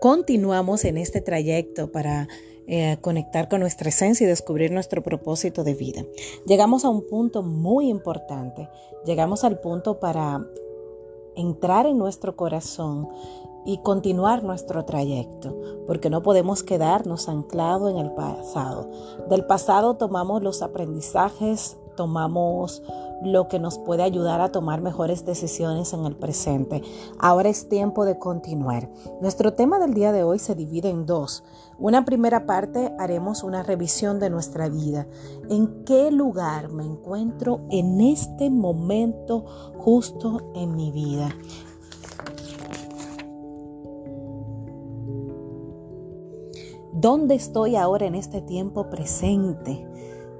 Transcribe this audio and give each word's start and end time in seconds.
continuamos 0.00 0.84
en 0.84 0.98
este 0.98 1.20
trayecto 1.20 1.90
para 1.90 2.28
eh, 2.66 2.98
conectar 3.00 3.48
con 3.48 3.60
nuestra 3.60 3.88
esencia 3.88 4.24
y 4.24 4.28
descubrir 4.28 4.70
nuestro 4.70 5.02
propósito 5.02 5.64
de 5.64 5.74
vida. 5.74 6.04
Llegamos 6.46 6.84
a 6.84 6.90
un 6.90 7.06
punto 7.06 7.42
muy 7.42 7.88
importante. 7.88 8.68
Llegamos 9.06 9.44
al 9.44 9.58
punto 9.60 10.00
para 10.00 10.44
entrar 11.34 11.86
en 11.86 11.96
nuestro 11.96 12.36
corazón 12.36 13.08
y 13.64 13.78
continuar 13.78 14.44
nuestro 14.44 14.84
trayecto, 14.84 15.56
porque 15.86 16.10
no 16.10 16.22
podemos 16.22 16.62
quedarnos 16.62 17.28
anclados 17.28 17.90
en 17.90 17.98
el 17.98 18.10
pasado. 18.12 18.90
Del 19.28 19.44
pasado 19.46 19.96
tomamos 19.96 20.42
los 20.42 20.62
aprendizajes, 20.62 21.76
tomamos 21.98 22.80
lo 23.24 23.48
que 23.48 23.58
nos 23.58 23.76
puede 23.76 24.04
ayudar 24.04 24.40
a 24.40 24.52
tomar 24.52 24.80
mejores 24.80 25.26
decisiones 25.26 25.92
en 25.92 26.06
el 26.06 26.14
presente. 26.14 26.80
Ahora 27.18 27.48
es 27.48 27.68
tiempo 27.68 28.04
de 28.04 28.20
continuar. 28.20 28.88
Nuestro 29.20 29.54
tema 29.54 29.80
del 29.80 29.94
día 29.94 30.12
de 30.12 30.22
hoy 30.22 30.38
se 30.38 30.54
divide 30.54 30.90
en 30.90 31.06
dos. 31.06 31.42
Una 31.76 32.04
primera 32.04 32.46
parte 32.46 32.94
haremos 33.00 33.42
una 33.42 33.64
revisión 33.64 34.20
de 34.20 34.30
nuestra 34.30 34.68
vida. 34.68 35.08
¿En 35.50 35.82
qué 35.84 36.12
lugar 36.12 36.68
me 36.68 36.84
encuentro 36.84 37.62
en 37.68 38.00
este 38.00 38.48
momento 38.48 39.44
justo 39.76 40.52
en 40.54 40.76
mi 40.76 40.92
vida? 40.92 41.34
¿Dónde 46.92 47.34
estoy 47.34 47.74
ahora 47.74 48.06
en 48.06 48.14
este 48.14 48.40
tiempo 48.40 48.88
presente? 48.88 49.84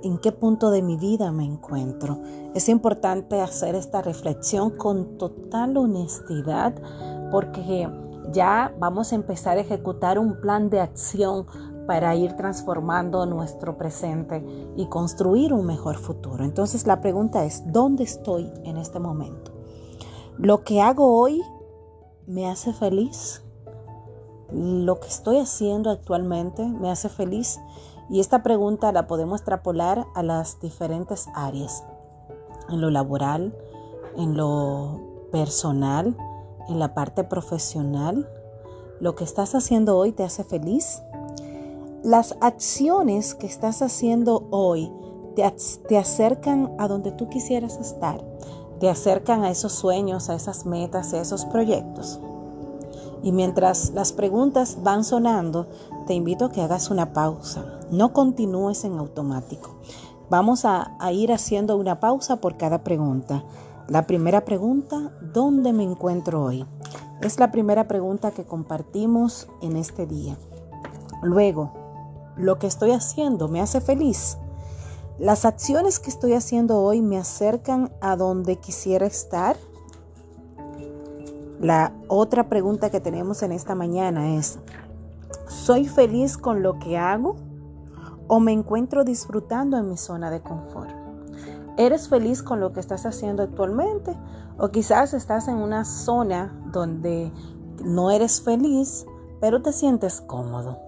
¿En 0.02 0.18
qué 0.18 0.30
punto 0.30 0.70
de 0.70 0.80
mi 0.80 0.96
vida 0.96 1.32
me 1.32 1.44
encuentro? 1.44 2.20
Es 2.54 2.68
importante 2.68 3.40
hacer 3.40 3.74
esta 3.74 4.00
reflexión 4.00 4.70
con 4.70 5.18
total 5.18 5.76
honestidad 5.76 6.74
porque 7.32 7.88
ya 8.32 8.72
vamos 8.78 9.12
a 9.12 9.16
empezar 9.16 9.58
a 9.58 9.60
ejecutar 9.60 10.18
un 10.18 10.40
plan 10.40 10.70
de 10.70 10.80
acción 10.80 11.46
para 11.86 12.14
ir 12.14 12.34
transformando 12.34 13.26
nuestro 13.26 13.76
presente 13.76 14.44
y 14.76 14.86
construir 14.86 15.52
un 15.52 15.66
mejor 15.66 15.96
futuro. 15.96 16.44
Entonces 16.44 16.86
la 16.86 17.00
pregunta 17.00 17.44
es, 17.44 17.72
¿dónde 17.72 18.04
estoy 18.04 18.52
en 18.64 18.76
este 18.76 19.00
momento? 19.00 19.52
¿Lo 20.36 20.62
que 20.62 20.80
hago 20.80 21.18
hoy 21.18 21.42
me 22.26 22.48
hace 22.48 22.72
feliz? 22.72 23.42
lo 24.50 24.98
que 24.98 25.08
estoy 25.08 25.38
haciendo 25.38 25.90
actualmente 25.90 26.66
me 26.66 26.90
hace 26.90 27.08
feliz 27.08 27.60
y 28.08 28.20
esta 28.20 28.42
pregunta 28.42 28.90
la 28.92 29.06
podemos 29.06 29.40
extrapolar 29.40 30.06
a 30.14 30.22
las 30.22 30.60
diferentes 30.60 31.28
áreas, 31.34 31.84
en 32.70 32.80
lo 32.80 32.90
laboral, 32.90 33.54
en 34.16 34.36
lo 34.36 35.00
personal, 35.30 36.16
en 36.68 36.78
la 36.78 36.94
parte 36.94 37.24
profesional. 37.24 38.28
¿Lo 39.00 39.14
que 39.14 39.24
estás 39.24 39.54
haciendo 39.54 39.96
hoy 39.96 40.12
te 40.12 40.24
hace 40.24 40.42
feliz? 40.42 41.02
Las 42.02 42.36
acciones 42.40 43.34
que 43.34 43.46
estás 43.46 43.82
haciendo 43.82 44.46
hoy 44.50 44.90
te, 45.36 45.50
te 45.88 45.98
acercan 45.98 46.74
a 46.78 46.88
donde 46.88 47.12
tú 47.12 47.28
quisieras 47.28 47.76
estar, 47.76 48.24
te 48.80 48.88
acercan 48.88 49.44
a 49.44 49.50
esos 49.50 49.72
sueños, 49.72 50.30
a 50.30 50.34
esas 50.34 50.64
metas, 50.64 51.12
a 51.12 51.20
esos 51.20 51.44
proyectos. 51.44 52.20
Y 53.22 53.32
mientras 53.32 53.90
las 53.90 54.12
preguntas 54.12 54.78
van 54.82 55.04
sonando, 55.04 55.66
te 56.06 56.14
invito 56.14 56.46
a 56.46 56.52
que 56.52 56.62
hagas 56.62 56.90
una 56.90 57.12
pausa. 57.12 57.80
No 57.90 58.12
continúes 58.12 58.84
en 58.84 58.98
automático. 58.98 59.76
Vamos 60.30 60.64
a, 60.64 60.96
ir 61.10 61.32
haciendo 61.32 61.76
una 61.76 62.00
pausa 62.00 62.36
por 62.36 62.58
cada 62.58 62.84
pregunta. 62.84 63.44
La 63.88 64.06
primera 64.06 64.44
pregunta, 64.44 65.10
¿dónde 65.32 65.72
me 65.72 65.84
encuentro 65.84 66.44
hoy? 66.44 66.66
Es 67.22 67.40
la 67.40 67.50
primera 67.50 67.88
pregunta 67.88 68.30
que 68.30 68.44
compartimos 68.44 69.48
en 69.62 69.76
este 69.76 70.06
día. 70.06 70.36
Luego, 71.22 71.72
¿lo 72.36 72.58
que 72.58 72.66
estoy 72.66 72.90
haciendo 72.90 73.48
me 73.48 73.62
hace 73.62 73.80
feliz? 73.80 74.36
¿Las 75.18 75.46
acciones 75.46 75.98
que 75.98 76.10
estoy 76.10 76.34
haciendo 76.34 76.80
hoy 76.80 77.00
me 77.00 77.18
acercan 77.18 77.90
a 78.00 78.14
donde 78.14 78.56
quisiera 78.56 79.06
estar? 79.06 79.56
La 81.60 81.92
otra 82.06 82.48
pregunta 82.48 82.88
que 82.90 83.00
tenemos 83.00 83.42
en 83.42 83.50
esta 83.50 83.74
mañana 83.74 84.36
es, 84.36 84.60
¿soy 85.48 85.88
feliz 85.88 86.36
con 86.36 86.62
lo 86.62 86.78
que 86.78 86.96
hago 86.96 87.34
o 88.28 88.38
me 88.38 88.52
encuentro 88.52 89.02
disfrutando 89.02 89.76
en 89.76 89.88
mi 89.88 89.96
zona 89.96 90.30
de 90.30 90.40
confort? 90.40 90.90
¿Eres 91.76 92.08
feliz 92.08 92.44
con 92.44 92.60
lo 92.60 92.72
que 92.72 92.78
estás 92.78 93.06
haciendo 93.06 93.42
actualmente 93.42 94.16
o 94.56 94.68
quizás 94.68 95.14
estás 95.14 95.48
en 95.48 95.56
una 95.56 95.84
zona 95.84 96.56
donde 96.72 97.32
no 97.84 98.12
eres 98.12 98.40
feliz, 98.40 99.06
pero 99.40 99.60
te 99.60 99.72
sientes 99.72 100.20
cómodo? 100.20 100.78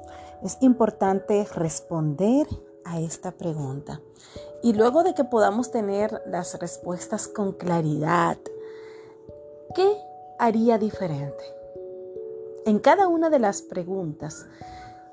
Es 0.43 0.57
importante 0.61 1.49
responder 1.53 2.47
a 2.85 3.01
esta 3.01 3.33
pregunta. 3.33 4.01
Y 4.63 4.73
luego 4.75 5.03
de 5.03 5.15
que 5.15 5.25
podamos 5.25 5.73
tener 5.73 6.23
las 6.27 6.59
respuestas 6.61 7.27
con 7.27 7.53
claridad, 7.53 8.39
¿qué 9.75 9.97
haría 10.41 10.79
diferente? 10.79 11.45
En 12.67 12.79
cada 12.79 13.07
una 13.09 13.31
de 13.31 13.39
las 13.39 13.63
preguntas, 13.63 14.47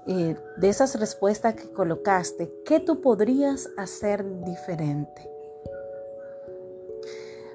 eh, 0.08 0.36
de 0.56 0.70
esas 0.70 0.98
respuestas 1.00 1.56
que 1.56 1.70
colocaste, 1.72 2.52
¿qué 2.66 2.80
tú 2.80 3.02
podrías 3.02 3.70
hacer 3.78 4.26
diferente? 4.46 5.30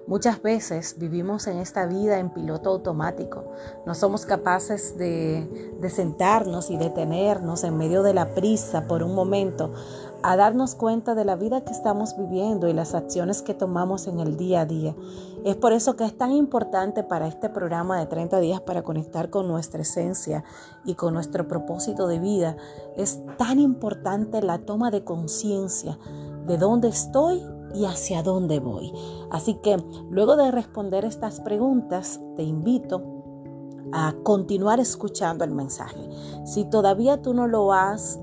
Muchas 0.06 0.42
veces 0.42 0.96
vivimos 0.98 1.46
en 1.46 1.58
esta 1.58 1.86
vida 1.86 2.18
en 2.18 2.30
piloto 2.30 2.70
automático. 2.70 3.52
No 3.86 3.94
somos 3.94 4.26
capaces 4.26 4.98
de, 4.98 5.72
de, 5.80 5.90
sentarnos 5.90 6.70
y 6.70 6.76
detenernos 6.76 7.62
en 7.64 7.78
medio 7.78 8.02
de 8.02 8.12
la 8.12 8.34
prisa 8.34 8.86
por 8.88 9.02
un 9.02 9.14
momento 9.14 9.72
a 10.22 10.36
darnos 10.36 10.74
cuenta 10.74 11.14
de 11.14 11.24
la 11.24 11.36
vida 11.36 11.62
que 11.62 11.72
estamos 11.72 12.16
viviendo 12.16 12.68
y 12.68 12.72
las 12.72 12.94
acciones 12.94 13.42
que 13.42 13.54
tomamos 13.54 14.06
en 14.06 14.20
el 14.20 14.36
día 14.36 14.60
a 14.60 14.66
día. 14.66 14.94
Es 15.44 15.56
por 15.56 15.72
eso 15.72 15.96
que 15.96 16.04
es 16.04 16.16
tan 16.16 16.32
importante 16.32 17.02
para 17.02 17.26
este 17.26 17.48
programa 17.48 17.98
de 17.98 18.06
30 18.06 18.38
días 18.40 18.60
para 18.60 18.82
conectar 18.82 19.30
con 19.30 19.48
nuestra 19.48 19.82
esencia 19.82 20.44
y 20.84 20.94
con 20.94 21.14
nuestro 21.14 21.48
propósito 21.48 22.06
de 22.06 22.20
vida. 22.20 22.56
Es 22.96 23.20
tan 23.36 23.58
importante 23.58 24.42
la 24.42 24.58
toma 24.58 24.90
de 24.90 25.02
conciencia 25.02 25.98
de 26.46 26.56
dónde 26.56 26.88
estoy 26.88 27.42
y 27.74 27.86
hacia 27.86 28.22
dónde 28.22 28.60
voy. 28.60 28.92
Así 29.30 29.54
que 29.54 29.76
luego 30.10 30.36
de 30.36 30.50
responder 30.50 31.04
estas 31.04 31.40
preguntas, 31.40 32.20
te 32.36 32.42
invito 32.42 33.02
a 33.92 34.14
continuar 34.22 34.80
escuchando 34.80 35.44
el 35.44 35.52
mensaje. 35.52 36.08
Si 36.44 36.64
todavía 36.64 37.20
tú 37.20 37.34
no 37.34 37.46
lo 37.46 37.72
has 37.72 38.18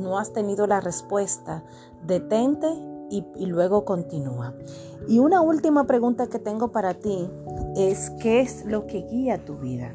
no 0.00 0.18
has 0.18 0.32
tenido 0.32 0.66
la 0.66 0.80
respuesta, 0.80 1.62
detente 2.06 2.68
y, 3.10 3.46
luego 3.46 3.84
continúa. 3.84 4.54
Y 5.08 5.18
una 5.18 5.40
última 5.40 5.84
pregunta 5.84 6.28
que 6.28 6.38
tengo 6.38 6.68
para 6.68 6.94
ti 6.94 7.28
es, 7.76 8.10
¿qué 8.20 8.40
es 8.40 8.64
lo 8.64 8.86
que 8.86 9.02
guía 9.02 9.44
tu 9.44 9.56
vida? 9.56 9.92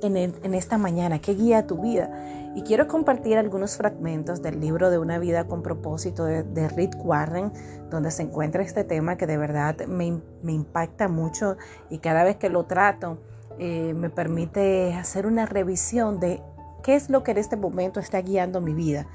En, 0.00 0.54
esta 0.54 0.78
mañana, 0.78 1.20
¿qué 1.20 1.34
guía 1.34 1.66
tu 1.66 1.78
vida? 1.78 2.10
Y 2.54 2.62
quiero 2.62 2.88
compartir 2.88 3.36
algunos 3.36 3.76
fragmentos 3.76 4.42
del 4.42 4.60
libro 4.60 4.90
de 4.90 4.98
Una 4.98 5.18
vida 5.18 5.46
con 5.46 5.62
propósito 5.62 6.24
de, 6.24 6.68
Rick 6.68 6.96
Warren, 7.04 7.52
donde 7.90 8.10
se 8.10 8.22
encuentra 8.22 8.62
este 8.62 8.84
tema 8.84 9.16
que 9.16 9.26
de 9.26 9.36
verdad 9.36 9.76
me, 9.86 10.06
impacta 10.44 11.08
mucho 11.08 11.56
y 11.90 11.98
cada 11.98 12.24
vez 12.24 12.36
que 12.36 12.48
lo 12.48 12.64
trato 12.64 13.18
eh, 13.58 13.92
me 13.94 14.08
permite 14.08 14.94
hacer 14.94 15.26
una 15.26 15.46
revisión 15.46 16.20
de 16.20 16.40
¿Qué 16.82 16.94
es 16.94 17.10
lo 17.10 17.22
que 17.22 17.32
en 17.32 17.38
este 17.38 17.56
momento 17.56 18.00
está 18.00 18.20
guiando 18.20 18.60
mi 18.60 18.74
vida? 18.74 19.06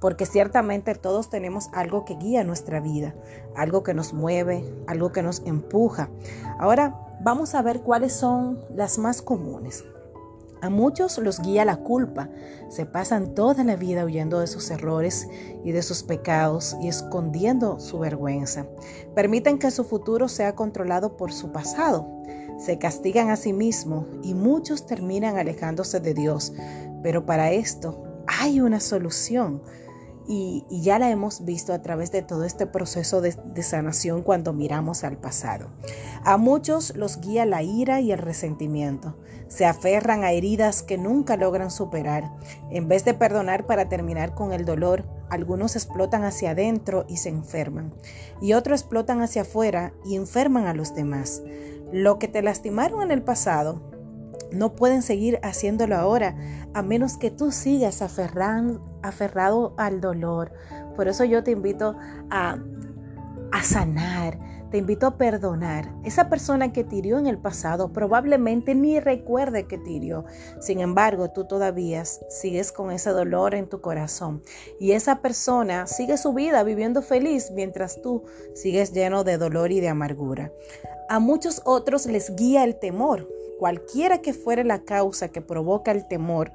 Porque 0.00 0.26
ciertamente 0.26 0.94
todos 0.94 1.30
tenemos 1.30 1.68
algo 1.72 2.04
que 2.04 2.14
guía 2.14 2.44
nuestra 2.44 2.80
vida, 2.80 3.14
algo 3.54 3.82
que 3.82 3.94
nos 3.94 4.12
mueve, 4.12 4.64
algo 4.86 5.12
que 5.12 5.22
nos 5.22 5.40
empuja. 5.44 6.08
Ahora 6.58 6.96
vamos 7.20 7.54
a 7.54 7.62
ver 7.62 7.82
cuáles 7.82 8.12
son 8.12 8.58
las 8.74 8.98
más 8.98 9.22
comunes. 9.22 9.84
A 10.62 10.68
muchos 10.68 11.16
los 11.18 11.40
guía 11.40 11.64
la 11.64 11.78
culpa. 11.78 12.28
Se 12.68 12.84
pasan 12.84 13.34
toda 13.34 13.64
la 13.64 13.76
vida 13.76 14.04
huyendo 14.04 14.40
de 14.40 14.46
sus 14.46 14.70
errores 14.70 15.26
y 15.64 15.72
de 15.72 15.82
sus 15.82 16.02
pecados 16.02 16.76
y 16.82 16.88
escondiendo 16.88 17.80
su 17.80 17.98
vergüenza. 17.98 18.66
Permiten 19.14 19.58
que 19.58 19.70
su 19.70 19.84
futuro 19.84 20.28
sea 20.28 20.54
controlado 20.54 21.16
por 21.16 21.32
su 21.32 21.50
pasado. 21.50 22.06
Se 22.58 22.78
castigan 22.78 23.30
a 23.30 23.36
sí 23.36 23.54
mismos 23.54 24.04
y 24.22 24.34
muchos 24.34 24.84
terminan 24.84 25.38
alejándose 25.38 25.98
de 25.98 26.12
Dios, 26.12 26.52
pero 27.02 27.26
para 27.26 27.52
esto 27.52 28.02
hay 28.26 28.60
una 28.60 28.80
solución 28.80 29.62
y, 30.32 30.64
ya 30.70 31.00
la 31.00 31.10
hemos 31.10 31.44
visto 31.44 31.72
a 31.72 31.82
través 31.82 32.12
de 32.12 32.22
todo 32.22 32.44
este 32.44 32.66
proceso 32.66 33.20
de, 33.20 33.34
de 33.52 33.62
sanación 33.64 34.22
cuando 34.22 34.52
miramos 34.52 35.02
al 35.02 35.16
pasado. 35.16 35.70
A 36.22 36.36
muchos 36.36 36.94
los 36.94 37.20
guía 37.20 37.44
la 37.46 37.64
ira 37.64 38.00
y 38.00 38.12
el 38.12 38.18
resentimiento. 38.18 39.16
Se 39.48 39.66
aferran 39.66 40.22
a 40.22 40.30
heridas 40.30 40.84
que 40.84 40.98
nunca 40.98 41.36
logran 41.36 41.72
superar. 41.72 42.30
En 42.70 42.86
vez 42.86 43.04
de 43.04 43.14
perdonar 43.14 43.66
para 43.66 43.88
terminar 43.88 44.36
con 44.36 44.52
el 44.52 44.64
dolor, 44.64 45.04
algunos 45.30 45.74
explotan 45.74 46.22
hacia 46.22 46.52
adentro 46.52 47.06
y 47.08 47.16
se 47.16 47.30
enferman. 47.30 47.92
Y 48.40 48.52
otros 48.52 48.82
explotan 48.82 49.22
hacia 49.22 49.42
afuera 49.42 49.92
y 50.04 50.14
enferman 50.14 50.66
a 50.66 50.74
los 50.74 50.94
demás. 50.94 51.42
Lo 51.92 52.20
que 52.20 52.28
te 52.28 52.42
lastimaron 52.42 53.02
en 53.02 53.10
el 53.10 53.22
pasado 53.22 53.89
no 54.52 54.74
pueden 54.74 55.02
seguir 55.02 55.38
haciéndolo 55.42 55.96
ahora, 55.96 56.36
a 56.74 56.82
menos 56.82 57.16
que 57.16 57.30
tú 57.30 57.52
sigas 57.52 58.02
aferrado 58.02 59.74
al 59.76 60.00
dolor. 60.00 60.52
Por 60.96 61.08
eso 61.08 61.24
yo 61.24 61.42
te 61.42 61.52
invito 61.52 61.96
a, 62.30 62.58
a 63.52 63.62
sanar, 63.62 64.38
te 64.70 64.78
invito 64.78 65.06
a 65.06 65.16
perdonar. 65.16 65.92
Esa 66.04 66.28
persona 66.28 66.72
que 66.72 66.84
tirió 66.84 67.18
en 67.18 67.26
el 67.26 67.38
pasado 67.38 67.92
probablemente 67.92 68.74
ni 68.74 69.00
recuerde 69.00 69.66
que 69.66 69.78
tirió. 69.78 70.24
Sin 70.60 70.80
embargo, 70.80 71.30
tú 71.30 71.44
todavía 71.46 72.04
sigues 72.04 72.70
con 72.70 72.90
ese 72.90 73.10
dolor 73.10 73.54
en 73.54 73.68
tu 73.68 73.80
corazón. 73.80 74.42
Y 74.78 74.92
esa 74.92 75.22
persona 75.22 75.86
sigue 75.86 76.16
su 76.16 76.32
vida 76.32 76.62
viviendo 76.62 77.02
feliz 77.02 77.50
mientras 77.52 78.00
tú 78.00 78.24
sigues 78.54 78.92
lleno 78.92 79.24
de 79.24 79.38
dolor 79.38 79.72
y 79.72 79.80
de 79.80 79.88
amargura. 79.88 80.52
A 81.08 81.18
muchos 81.18 81.62
otros 81.64 82.06
les 82.06 82.36
guía 82.36 82.62
el 82.62 82.78
temor 82.78 83.28
cualquiera 83.60 84.22
que 84.22 84.32
fuere 84.32 84.64
la 84.64 84.84
causa 84.84 85.28
que 85.28 85.42
provoca 85.42 85.90
el 85.92 86.08
temor, 86.08 86.50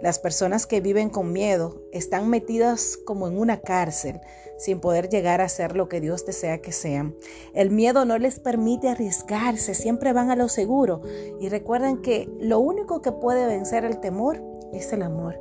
las 0.00 0.20
personas 0.20 0.68
que 0.68 0.80
viven 0.80 1.10
con 1.10 1.32
miedo 1.32 1.82
están 1.90 2.30
metidas 2.30 2.96
como 2.96 3.26
en 3.26 3.36
una 3.36 3.60
cárcel 3.60 4.20
sin 4.56 4.78
poder 4.78 5.08
llegar 5.08 5.40
a 5.40 5.48
ser 5.48 5.74
lo 5.74 5.88
que 5.88 6.00
Dios 6.00 6.24
desea 6.24 6.62
que 6.62 6.70
sean. 6.70 7.16
El 7.54 7.72
miedo 7.72 8.04
no 8.04 8.18
les 8.18 8.38
permite 8.38 8.88
arriesgarse, 8.88 9.74
siempre 9.74 10.12
van 10.12 10.30
a 10.30 10.36
lo 10.36 10.48
seguro 10.48 11.02
y 11.40 11.48
recuerden 11.48 12.02
que 12.02 12.30
lo 12.38 12.60
único 12.60 13.02
que 13.02 13.10
puede 13.10 13.48
vencer 13.48 13.84
el 13.84 13.98
temor 13.98 14.40
es 14.72 14.92
el 14.92 15.02
amor. 15.02 15.40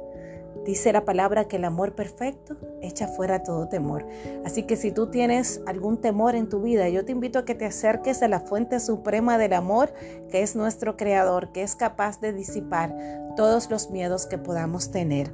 Dice 0.66 0.94
la 0.94 1.04
palabra 1.04 1.48
que 1.48 1.58
el 1.58 1.66
amor 1.66 1.94
perfecto 1.94 2.56
echa 2.82 3.08
fuera 3.08 3.44
todo 3.44 3.68
temor. 3.68 4.06
Así 4.46 4.64
que 4.64 4.78
si 4.78 4.92
tú 4.92 5.08
tienes 5.08 5.62
algún 5.66 6.00
temor 6.00 6.36
en 6.36 6.48
tu 6.48 6.62
vida, 6.62 6.88
yo 6.88 7.04
te 7.04 7.12
invito 7.12 7.40
a 7.40 7.46
que 7.46 7.56
te 7.56 7.66
acerques 7.66 8.24
a 8.24 8.30
la 8.30 8.40
fuente 8.40 8.80
suprema 8.80 9.38
del 9.38 9.54
amor, 9.54 9.94
que 10.30 10.42
es 10.42 10.56
nuestro 10.56 10.96
creador, 10.96 11.52
que 11.52 11.64
es 11.64 11.76
capaz 11.76 12.22
de 12.22 12.32
disipar 12.32 12.96
todos 13.36 13.70
los 13.70 13.90
miedos 13.90 14.26
que 14.26 14.38
podamos 14.38 14.92
tener. 14.92 15.34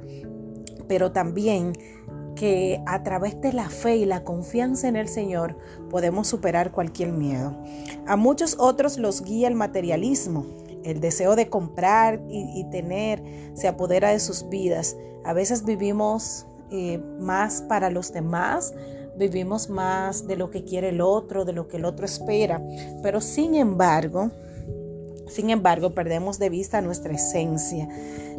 Pero 0.88 1.12
también 1.12 1.74
que 2.34 2.82
a 2.86 3.02
través 3.02 3.40
de 3.40 3.52
la 3.52 3.68
fe 3.68 3.96
y 3.96 4.04
la 4.06 4.24
confianza 4.24 4.88
en 4.88 4.96
el 4.96 5.08
Señor 5.08 5.56
podemos 5.90 6.26
superar 6.26 6.72
cualquier 6.72 7.12
miedo. 7.12 7.54
A 8.06 8.16
muchos 8.16 8.56
otros 8.58 8.98
los 8.98 9.22
guía 9.22 9.46
el 9.46 9.54
materialismo, 9.54 10.46
el 10.84 11.00
deseo 11.00 11.36
de 11.36 11.48
comprar 11.48 12.20
y, 12.28 12.64
tener 12.70 13.22
se 13.54 13.68
apodera 13.68 14.10
de 14.10 14.20
sus 14.20 14.48
vidas. 14.48 14.96
A 15.24 15.32
veces 15.32 15.64
vivimos 15.64 16.46
eh, 16.70 16.98
más 17.18 17.62
para 17.62 17.90
los 17.90 18.12
demás, 18.12 18.74
vivimos 19.16 19.68
más 19.68 20.26
de 20.26 20.36
lo 20.36 20.50
que 20.50 20.64
quiere 20.64 20.90
el 20.90 21.00
otro, 21.00 21.44
de 21.44 21.52
lo 21.52 21.68
que 21.68 21.76
el 21.76 21.84
otro 21.84 22.06
espera, 22.06 22.62
pero 23.02 23.20
sin 23.20 23.54
embargo, 23.54 24.30
sin 25.28 25.50
embargo, 25.50 25.90
perdemos 25.90 26.38
de 26.38 26.50
vista 26.50 26.80
nuestra 26.80 27.14
esencia. 27.14 27.88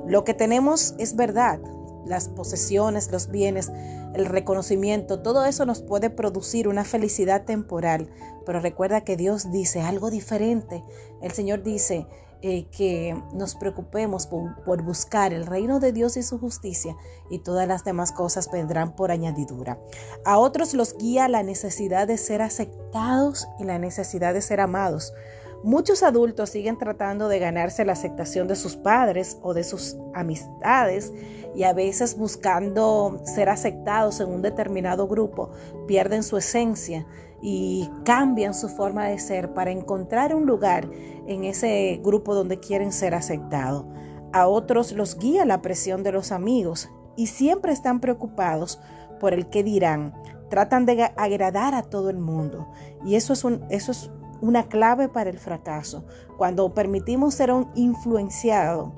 Lo 0.08 0.24
que 0.24 0.34
tenemos 0.34 0.94
es 0.98 1.16
verdad, 1.16 1.60
las 2.06 2.30
posesiones, 2.30 3.12
los 3.12 3.30
bienes, 3.30 3.72
el 4.14 4.26
reconocimiento, 4.26 5.22
todo 5.22 5.46
eso 5.46 5.66
nos 5.66 5.82
puede 5.82 6.10
producir 6.10 6.68
una 6.68 6.84
felicidad 6.84 7.46
temporal, 7.46 8.10
pero 8.46 8.60
recuerda 8.60 9.02
que 9.02 9.18
Dios 9.18 9.52
dice 9.52 9.82
algo 9.82 10.10
diferente. 10.10 10.84
El 11.22 11.32
Señor 11.32 11.64
dice, 11.64 12.08
eh, 12.44 12.66
que 12.76 13.16
nos 13.34 13.54
preocupemos 13.54 14.26
por, 14.26 14.82
buscar 14.82 15.32
el 15.32 15.46
reino 15.46 15.80
de 15.80 15.92
Dios 15.92 16.18
y 16.18 16.24
su 16.24 16.40
justicia 16.40 16.98
y 17.30 17.38
todas 17.38 17.68
las 17.68 17.84
demás 17.84 18.12
cosas 18.12 18.50
vendrán 18.52 18.96
por 18.96 19.12
añadidura. 19.12 19.78
A 20.26 20.40
otros 20.40 20.74
los 20.74 20.98
guía 20.98 21.28
la 21.28 21.44
necesidad 21.44 22.08
de 22.08 22.18
ser 22.18 22.42
aceptados 22.42 23.48
y 23.60 23.66
la 23.66 23.78
necesidad 23.78 24.34
de 24.34 24.42
ser 24.42 24.60
amados. 24.60 25.14
Muchos 25.64 26.02
adultos 26.02 26.50
siguen 26.50 26.80
tratando 26.80 27.28
de 27.28 27.38
ganarse 27.38 27.86
la 27.86 27.94
aceptación 27.94 28.48
de 28.48 28.56
sus 28.56 28.76
padres 28.76 29.38
o 29.44 29.54
de 29.54 29.64
sus 29.64 29.96
amistades 30.16 31.14
y 31.56 31.64
a 31.64 31.74
veces 31.74 32.18
buscando 32.18 33.22
ser 33.26 33.48
aceptados 33.48 34.20
en 34.22 34.30
un 34.30 34.42
determinado 34.42 35.08
grupo 35.08 35.52
pierden 35.88 36.24
su 36.24 36.38
esencia 36.38 37.06
y 37.44 37.90
cambian 38.06 38.56
su 38.56 38.70
forma 38.70 39.06
de 39.06 39.20
ser 39.20 39.54
para 39.54 39.70
encontrar 39.70 40.34
un 40.34 40.48
lugar 40.48 40.90
en 41.28 41.44
ese 41.44 42.00
grupo 42.04 42.34
donde 42.34 42.60
quieren 42.60 42.92
ser 42.92 43.14
aceptados. 43.14 43.86
A 44.34 44.48
otros 44.48 44.94
los 44.94 45.20
guía 45.20 45.46
la 45.46 45.62
presión 45.62 46.02
de 46.02 46.12
los 46.12 46.32
amigos 46.32 46.90
y 47.16 47.28
siempre 47.28 47.72
están 47.72 48.00
preocupados 48.00 48.80
por 49.20 49.34
el 49.34 49.48
que 49.50 49.64
dirán. 49.64 50.14
Tratan 50.50 50.86
de 50.86 51.12
agradar 51.16 51.76
a 51.76 51.84
todo 51.84 52.10
el 52.10 52.18
mundo 52.18 52.68
y 53.06 53.16
eso 53.16 53.34
es, 53.34 53.44
un, 53.44 53.64
eso 53.70 53.92
es 53.92 54.12
una 54.42 54.64
clave 54.64 55.08
para 55.08 55.30
el 55.30 55.38
fracaso. 55.38 56.04
Cuando 56.38 56.74
permitimos 56.74 57.36
ser 57.36 57.52
un 57.52 57.70
influenciado 57.76 58.94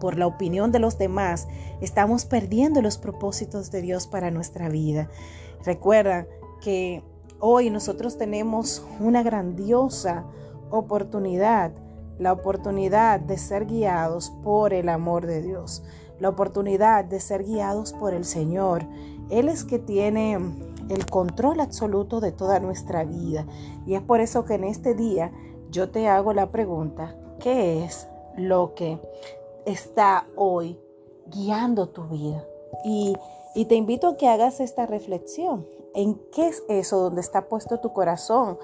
por 0.00 0.16
la 0.16 0.26
opinión 0.26 0.70
de 0.70 0.78
los 0.78 0.98
demás, 0.98 1.48
estamos 1.80 2.24
perdiendo 2.24 2.82
los 2.82 2.98
propósitos 2.98 3.70
de 3.70 3.82
Dios 3.82 4.06
para 4.06 4.30
nuestra 4.30 4.68
vida. 4.68 5.08
Recuerda 5.64 6.26
que 6.60 7.02
Hoy 7.40 7.70
nosotros 7.70 8.18
tenemos 8.18 8.84
una 8.98 9.22
grandiosa 9.22 10.24
oportunidad, 10.70 11.70
la 12.18 12.32
oportunidad 12.32 13.20
de 13.20 13.38
ser 13.38 13.66
guiados 13.66 14.30
por 14.42 14.74
el 14.74 14.88
amor 14.88 15.24
de 15.24 15.40
Dios, 15.40 15.84
la 16.18 16.30
oportunidad 16.30 17.04
de 17.04 17.20
ser 17.20 17.44
guiados 17.44 17.92
por 17.92 18.12
el 18.12 18.24
Señor. 18.24 18.84
Él 19.30 19.48
es 19.48 19.62
que 19.62 19.78
tiene 19.78 20.36
el 20.88 21.06
control 21.06 21.60
absoluto 21.60 22.20
de 22.20 22.32
toda 22.32 22.60
nuestra 22.60 23.04
vida. 23.04 23.46
Y 23.86 23.94
es 23.94 24.02
por 24.02 24.20
eso 24.20 24.44
que 24.44 24.54
en 24.54 24.64
este 24.64 24.94
día 24.94 25.32
yo 25.70 25.90
te 25.90 26.08
hago 26.08 26.32
la 26.32 26.50
pregunta, 26.50 27.16
¿qué 27.40 27.84
es 27.84 28.08
lo 28.36 28.74
que 28.74 28.98
está 29.66 30.26
hoy 30.36 30.78
guiando 31.26 31.88
tu 31.88 32.04
vida? 32.04 32.44
Y, 32.84 33.16
y 33.54 33.66
te 33.66 33.74
invito 33.74 34.08
a 34.08 34.16
que 34.16 34.28
hagas 34.28 34.60
esta 34.60 34.86
reflexión 34.86 35.66
en 35.94 36.14
qué 36.32 36.48
es 36.48 36.62
eso 36.68 36.98
donde 36.98 37.20
está 37.20 37.48
puesto 37.48 37.80
tu 37.80 37.92
corazón, 37.92 38.58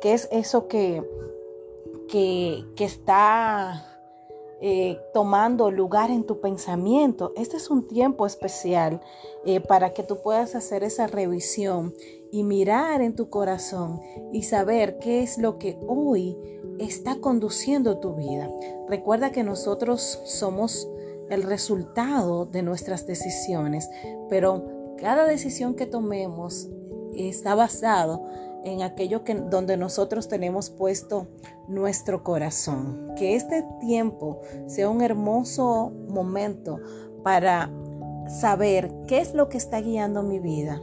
qué 0.00 0.14
es 0.14 0.28
eso 0.30 0.68
que, 0.68 1.04
que, 2.08 2.64
está 2.78 3.97
eh, 4.60 5.00
tomando 5.14 5.70
lugar 5.70 6.10
en 6.10 6.24
tu 6.24 6.40
pensamiento. 6.40 7.32
Este 7.36 7.56
es 7.56 7.70
un 7.70 7.86
tiempo 7.86 8.26
especial 8.26 9.00
eh, 9.44 9.60
para 9.60 9.92
que 9.92 10.02
tú 10.02 10.20
puedas 10.22 10.54
hacer 10.54 10.82
esa 10.82 11.06
revisión 11.06 11.94
y 12.32 12.42
mirar 12.42 13.00
en 13.00 13.14
tu 13.14 13.30
corazón 13.30 14.00
y 14.32 14.42
saber 14.42 14.98
qué 14.98 15.22
es 15.22 15.38
lo 15.38 15.58
que 15.58 15.78
hoy 15.86 16.36
está 16.78 17.20
conduciendo 17.20 17.98
tu 17.98 18.14
vida. 18.14 18.50
Recuerda 18.88 19.32
que 19.32 19.44
nosotros 19.44 20.20
somos 20.24 20.88
el 21.30 21.42
resultado 21.42 22.46
de 22.46 22.62
nuestras 22.62 23.06
decisiones, 23.06 23.88
pero 24.28 24.64
cada 24.98 25.24
decisión 25.24 25.74
que 25.74 25.86
tomemos 25.86 26.68
está 27.14 27.54
basado 27.54 28.24
en 28.64 28.82
aquello 28.82 29.24
que 29.24 29.34
donde 29.34 29.76
nosotros 29.76 30.28
tenemos 30.28 30.70
puesto 30.70 31.28
nuestro 31.68 32.22
corazón. 32.22 33.12
Que 33.16 33.36
este 33.36 33.64
tiempo 33.80 34.40
sea 34.66 34.88
un 34.88 35.02
hermoso 35.02 35.92
momento 36.08 36.78
para 37.22 37.70
saber 38.28 38.92
qué 39.06 39.20
es 39.20 39.34
lo 39.34 39.48
que 39.48 39.58
está 39.58 39.80
guiando 39.80 40.22
mi 40.22 40.38
vida 40.38 40.80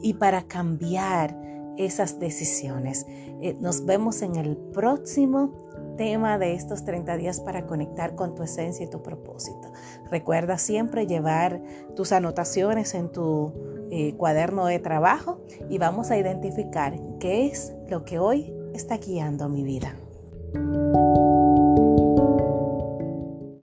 y 0.00 0.14
para 0.14 0.42
cambiar 0.42 1.36
esas 1.76 2.18
decisiones. 2.18 3.06
Eh, 3.40 3.56
nos 3.60 3.84
vemos 3.84 4.22
en 4.22 4.36
el 4.36 4.56
próximo 4.56 5.52
tema 5.96 6.38
de 6.38 6.54
estos 6.54 6.84
30 6.84 7.16
días 7.16 7.40
para 7.40 7.66
conectar 7.66 8.14
con 8.14 8.34
tu 8.34 8.42
esencia 8.42 8.84
y 8.84 8.90
tu 8.90 9.02
propósito. 9.02 9.72
Recuerda 10.10 10.58
siempre 10.58 11.06
llevar 11.06 11.62
tus 11.94 12.12
anotaciones 12.12 12.94
en 12.94 13.10
tu 13.10 13.52
eh, 13.90 14.14
cuaderno 14.16 14.66
de 14.66 14.78
trabajo 14.78 15.40
y 15.70 15.78
vamos 15.78 16.10
a 16.10 16.18
identificar 16.18 16.98
qué 17.20 17.46
es 17.46 17.74
lo 17.88 18.04
que 18.04 18.18
hoy 18.18 18.52
está 18.74 18.98
guiando 18.98 19.48
mi 19.48 19.62
vida. 19.62 19.96